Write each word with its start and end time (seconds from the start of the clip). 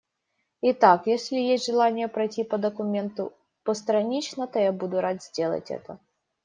Итак, 0.63 1.05
если 1.05 1.35
есть 1.35 1.67
желание 1.67 2.07
пройти 2.07 2.43
по 2.43 2.57
документу 2.57 3.33
постранично, 3.61 4.47
то 4.47 4.57
я 4.57 4.71
буду 4.71 4.99
рад 4.99 5.21
сделать 5.21 5.69
это. 5.69 5.99